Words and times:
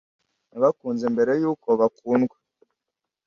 Nabakunze 0.49 1.05
mbere 1.15 1.31
yuko 1.41 1.67
bakundwa. 1.79 2.35